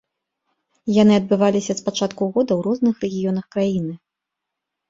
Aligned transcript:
Яны 1.01 1.13
адбываліся 1.21 1.73
з 1.79 1.85
пачатку 1.89 2.23
года 2.35 2.51
ў 2.55 2.61
розных 2.69 2.93
рэгіёнах 3.07 3.45
краіны. 3.57 3.93